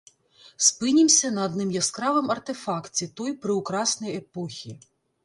Спынімся 0.67 1.27
на 1.35 1.43
адным 1.49 1.69
яскравым 1.81 2.31
артэфакце 2.37 3.05
той 3.21 3.35
прыўкраснай 3.45 4.11
эпохі. 4.21 4.73